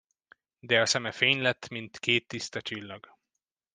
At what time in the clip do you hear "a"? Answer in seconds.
0.81-0.85